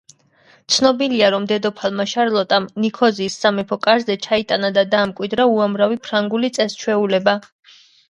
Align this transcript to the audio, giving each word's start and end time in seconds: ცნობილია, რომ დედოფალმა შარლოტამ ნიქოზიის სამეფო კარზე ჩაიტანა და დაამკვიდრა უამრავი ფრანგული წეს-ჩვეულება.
ცნობილია, 0.75 1.29
რომ 1.35 1.45
დედოფალმა 1.51 2.07
შარლოტამ 2.13 2.67
ნიქოზიის 2.87 3.37
სამეფო 3.45 3.81
კარზე 3.85 4.19
ჩაიტანა 4.27 4.75
და 4.81 4.89
დაამკვიდრა 4.97 5.49
უამრავი 5.55 6.05
ფრანგული 6.11 6.55
წეს-ჩვეულება. 6.61 7.43